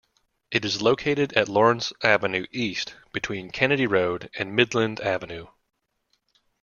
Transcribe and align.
It 0.49 0.65
is 0.65 0.81
located 0.81 1.33
at 1.33 1.47
Lawrence 1.47 1.93
Avenue 2.01 2.47
East 2.51 2.95
between 3.13 3.51
Kennedy 3.51 3.85
Road 3.85 4.31
and 4.35 4.55
Midland 4.55 4.99
Avenue. 4.99 5.45